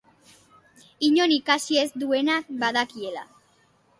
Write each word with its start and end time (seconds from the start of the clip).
Inon 1.07 1.33
ikasi 1.35 1.77
ez 1.83 1.85
duena 2.05 2.39
badakiela. 2.65 3.25